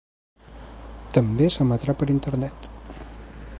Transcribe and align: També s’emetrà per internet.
També 1.17 1.49
s’emetrà 1.57 1.97
per 2.01 2.09
internet. 2.17 2.73